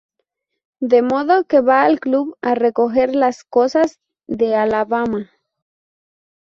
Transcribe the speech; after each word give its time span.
De 0.93 1.03
modo 1.03 1.43
que 1.43 1.61
va 1.61 1.83
al 1.83 1.99
club 1.99 2.35
a 2.41 2.55
recoger 2.55 3.13
las 3.15 3.43
cosas 3.43 3.99
de 4.25 4.55
Alabama. 4.55 5.29